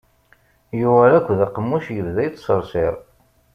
[0.79, 2.93] Yuɣal akk d aqemmuc yebda yettṣeṛṣiṛ.